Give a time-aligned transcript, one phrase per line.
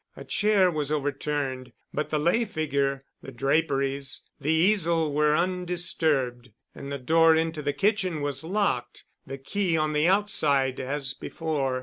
[0.17, 6.91] A chair was overturned but the lay figure, the draperies, the easel were undisturbed, and
[6.91, 11.79] the door into the kitchen was locked, the key on the outside, as before.